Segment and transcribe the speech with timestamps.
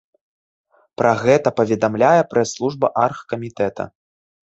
[1.01, 3.83] Пра гэта паведамляе прэс-служба аргкамітэта.